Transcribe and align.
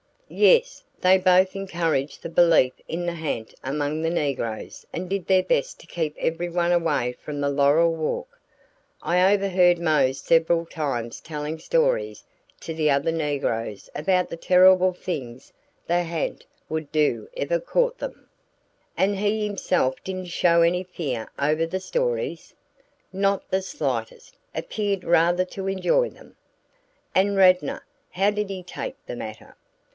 "Yes 0.27 0.81
they 1.01 1.17
both 1.19 1.55
encouraged 1.55 2.23
the 2.23 2.29
belief 2.29 2.71
in 2.87 3.05
the 3.05 3.13
ha'nt 3.13 3.53
among 3.63 4.01
the 4.01 4.09
negroes 4.09 4.85
and 4.93 5.09
did 5.09 5.27
their 5.27 5.43
best 5.43 5.79
to 5.81 5.85
keep 5.85 6.15
everyone 6.17 6.71
away 6.71 7.11
from 7.19 7.39
the 7.39 7.49
laurel 7.49 7.93
walk. 7.93 8.39
I 9.03 9.31
overheard 9.33 9.77
Mose 9.77 10.19
several 10.19 10.65
times 10.65 11.19
telling 11.19 11.59
stories 11.59 12.23
to 12.61 12.73
the 12.73 12.89
other 12.89 13.11
negroes 13.11 13.89
about 13.93 14.29
the 14.29 14.37
terrible 14.37 14.93
things 14.93 15.51
the 15.85 16.01
ha'nt 16.03 16.45
would 16.67 16.91
do 16.93 17.27
if 17.33 17.51
it 17.51 17.65
caught 17.67 17.99
them." 17.99 18.27
"And 18.97 19.17
he 19.17 19.45
himself 19.45 20.01
didn't 20.03 20.29
show 20.29 20.61
any 20.61 20.83
fear 20.85 21.29
over 21.37 21.65
the 21.65 21.81
stories?" 21.81 22.55
"Not 23.13 23.51
the 23.51 23.61
slightest 23.61 24.37
appeared 24.55 25.03
rather 25.03 25.45
to 25.45 25.67
enjoy 25.67 26.09
them." 26.09 26.37
"And 27.13 27.35
Radnor 27.35 27.85
how 28.11 28.31
did 28.31 28.49
he 28.49 28.63
take 28.63 28.95
the 29.05 29.17
matter?" 29.17 29.57